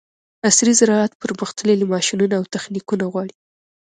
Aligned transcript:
عصري 0.47 0.73
زراعت 0.79 1.11
پرمختللي 1.21 1.85
ماشینونه 1.93 2.35
او 2.39 2.43
تخنیکونه 2.55 3.05
غواړي. 3.11 3.35